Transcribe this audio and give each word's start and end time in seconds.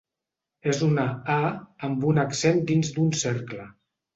És 0.71 0.79
una 0.87 1.03
‘a’ 1.33 1.51
amb 1.89 2.09
un 2.13 2.23
accent 2.25 2.61
dins 2.73 2.93
d’un 2.97 3.17
cercle. 3.27 3.71